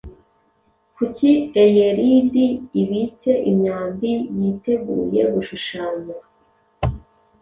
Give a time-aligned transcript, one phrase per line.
[0.95, 1.31] Kuki
[1.63, 2.45] Eyelidi
[2.81, 6.15] ibitse imyambi yiteguye gushushanya